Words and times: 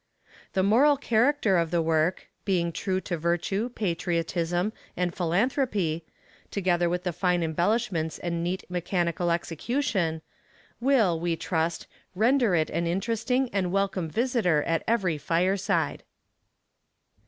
The 0.53 0.63
moral 0.63 0.97
character 0.97 1.57
of 1.57 1.69
the 1.69 1.79
work, 1.79 2.27
being 2.43 2.71
true 2.71 2.99
to 3.01 3.17
virtue, 3.17 3.69
patriotism, 3.69 4.73
and 4.97 5.13
philanthropy 5.13 6.05
together 6.49 6.89
with 6.89 7.03
the 7.03 7.13
fine 7.13 7.43
embellishments 7.43 8.17
and 8.17 8.43
neat 8.43 8.63
mechanical 8.67 9.29
execution 9.29 10.23
will, 10.79 11.19
we 11.19 11.35
trust, 11.35 11.85
render 12.15 12.55
it 12.55 12.71
an 12.71 12.87
interesting 12.87 13.47
and 13.53 13.71
welcome 13.71 14.09
visitor 14.09 14.63
at 14.63 14.81
every 14.87 15.19
fireside. 15.19 16.01